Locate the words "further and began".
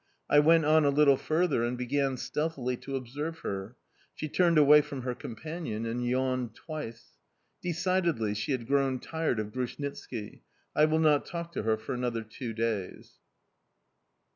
1.15-2.17